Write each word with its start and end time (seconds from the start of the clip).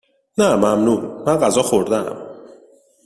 نه 0.37 0.55
ممنون، 0.55 1.03
من 1.27 1.37
غذا 1.37 1.61
خوردهام. 1.61 2.17